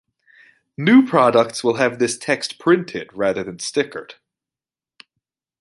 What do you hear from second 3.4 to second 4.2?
than stickered.